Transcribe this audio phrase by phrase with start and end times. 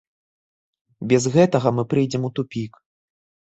[1.11, 2.83] Без гэтага мы прыйдзем у тупік.